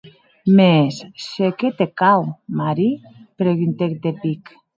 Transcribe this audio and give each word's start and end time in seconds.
Mès, 0.59 0.95
se 1.27 1.49
qué 1.59 1.71
te 1.81 1.87
cau, 2.03 2.25
Mary?, 2.61 2.89
preguntèc 3.45 3.93
de 4.09 4.17
pic. 4.25 4.53